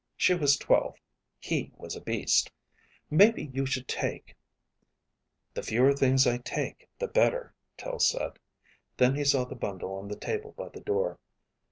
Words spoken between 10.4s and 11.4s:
by the door.